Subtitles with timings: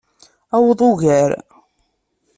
[0.55, 1.31] Aweḍ ugar.